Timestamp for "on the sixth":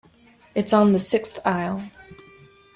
0.73-1.37